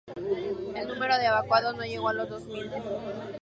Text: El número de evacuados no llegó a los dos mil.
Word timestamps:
El 0.75 0.87
número 0.87 1.15
de 1.19 1.27
evacuados 1.27 1.75
no 1.75 1.83
llegó 1.83 2.09
a 2.09 2.13
los 2.13 2.27
dos 2.27 2.47
mil. 2.47 2.71